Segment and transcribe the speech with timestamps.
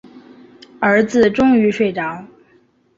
[0.79, 2.25] 儿子终于睡着